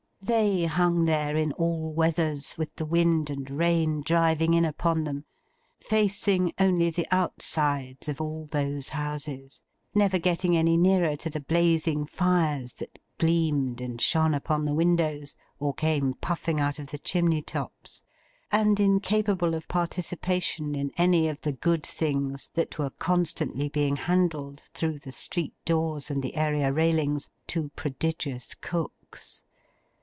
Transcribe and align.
They 0.23 0.65
hung 0.65 1.05
there, 1.05 1.35
in 1.35 1.51
all 1.53 1.91
weathers, 1.93 2.55
with 2.55 2.75
the 2.75 2.85
wind 2.85 3.31
and 3.31 3.49
rain 3.49 4.01
driving 4.05 4.53
in 4.53 4.65
upon 4.65 5.03
them; 5.03 5.25
facing 5.79 6.53
only 6.59 6.91
the 6.91 7.07
outsides 7.09 8.07
of 8.07 8.21
all 8.21 8.47
those 8.51 8.89
houses; 8.89 9.63
never 9.95 10.19
getting 10.19 10.55
any 10.55 10.77
nearer 10.77 11.15
to 11.17 11.29
the 11.31 11.39
blazing 11.39 12.05
fires 12.05 12.73
that 12.73 12.99
gleamed 13.17 13.81
and 13.81 13.99
shone 13.99 14.35
upon 14.35 14.63
the 14.63 14.75
windows, 14.75 15.35
or 15.59 15.73
came 15.73 16.13
puffing 16.13 16.59
out 16.59 16.77
of 16.77 16.91
the 16.91 16.99
chimney 16.99 17.41
tops; 17.41 18.03
and 18.51 18.79
incapable 18.79 19.55
of 19.55 19.67
participation 19.67 20.75
in 20.75 20.91
any 20.97 21.29
of 21.29 21.41
the 21.41 21.51
good 21.51 21.83
things 21.83 22.51
that 22.53 22.77
were 22.77 22.91
constantly 22.91 23.67
being 23.67 23.95
handed 23.95 24.59
through 24.73 24.99
the 24.99 25.11
street 25.11 25.55
doors 25.65 26.11
and 26.11 26.21
the 26.21 26.35
area 26.35 26.71
railings, 26.71 27.27
to 27.47 27.69
prodigious 27.69 28.53
cooks. 28.53 29.41